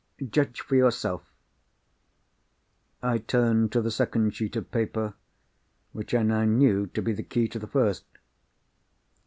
[0.31, 1.31] Judge for yourself."
[3.03, 5.13] I turned to the second sheet of paper,
[5.91, 8.05] which I now knew to be the key to the first.